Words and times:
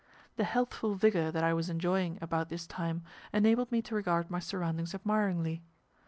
The 0.35 0.45
healthful 0.45 0.95
vigor 0.95 1.29
that 1.29 1.43
I 1.43 1.53
was 1.53 1.69
enjoying 1.69 2.17
about 2.23 2.49
this 2.49 2.65
time 2.65 3.03
enabled 3.31 3.71
me 3.71 3.83
to 3.83 3.93
regard 3.93 4.31
my 4.31 4.39
surroundings 4.39 4.95
admiringly. 4.95 5.61